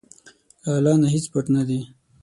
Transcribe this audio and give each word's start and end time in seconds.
له 0.63 0.71
الله 0.77 0.95
نه 1.01 1.07
هیڅ 1.15 1.25
پټ 1.33 1.45
نه 1.55 1.61
دي. 1.67 1.79